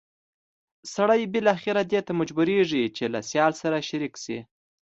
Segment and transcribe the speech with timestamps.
[0.93, 4.39] سړی بالاخره دې ته مجبورېږي چې له سیال سره شریک شي.